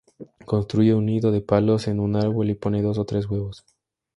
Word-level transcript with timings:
Construye 0.47 0.95
un 0.95 1.05
nido 1.05 1.29
de 1.31 1.41
palos 1.41 1.87
en 1.87 1.99
un 1.99 2.15
árbol 2.15 2.49
y 2.49 2.55
pone 2.55 2.81
dos 2.81 2.97
o 2.97 3.05
tres 3.05 3.27
huevos. 3.29 3.63